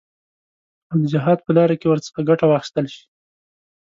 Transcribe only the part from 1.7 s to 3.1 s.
کې ورڅخه ګټه واخیستل شي.